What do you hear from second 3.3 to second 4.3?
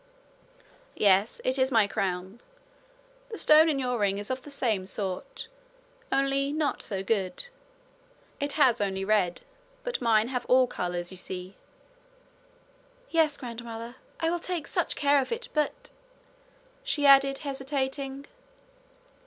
stone in your ring